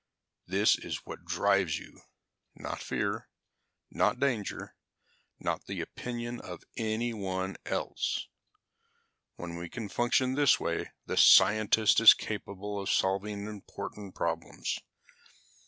This 0.47 0.75
is 0.79 1.05
what 1.05 1.25
drives 1.25 1.77
you, 1.77 2.01
not 2.55 2.81
fear, 2.81 3.29
not 3.91 4.19
danger, 4.19 4.75
not 5.39 5.67
the 5.67 5.79
opinion 5.79 6.39
of 6.41 6.63
anyone 6.75 7.55
else. 7.67 8.27
"When 9.35 9.61
he 9.61 9.69
can 9.69 9.89
function 9.89 10.33
this 10.33 10.59
way, 10.59 10.89
the 11.05 11.17
scientist 11.17 11.99
is 11.99 12.15
capable 12.15 12.79
of 12.81 12.89
solving 12.89 13.45
important 13.45 14.15
problems. 14.15 14.79